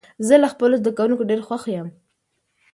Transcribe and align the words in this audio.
زه 0.27 0.35
له 0.43 0.47
خپلو 0.53 0.79
زده 0.81 0.91
کوونکو 0.97 1.27
ډېر 1.29 1.41
خوښ 1.47 1.63
يم. 1.77 1.87